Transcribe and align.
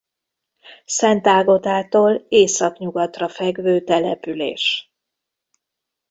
Szentágotától 0.85 2.25
északnyugatra 2.29 3.29
fekvő 3.29 3.83
település. 3.83 4.91